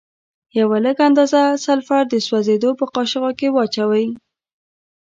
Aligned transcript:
یوه 0.59 0.77
لږه 0.85 1.03
اندازه 1.09 1.41
سلفر 1.65 2.03
د 2.09 2.13
سوځیدو 2.27 2.69
په 2.79 2.85
قاشوغه 2.93 3.31
کې 3.39 3.47
واچوئ. 3.51 4.07